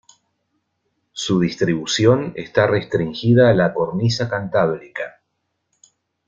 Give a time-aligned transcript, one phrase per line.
[1.11, 5.21] Su distribución está restringida a la Cornisa Cantábrica.